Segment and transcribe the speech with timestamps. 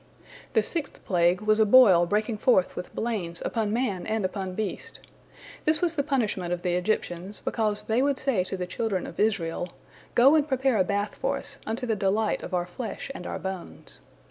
[0.53, 4.99] The sixth plague was a boil breaking forth with blains upon man and upon beast.
[5.63, 9.19] This was the punishment of the Egyptians, because they would say to the children of
[9.19, 9.69] Israel,
[10.15, 13.37] "Go and prepare a bath for us unto the delight of our flesh and our
[13.37, 14.01] bones."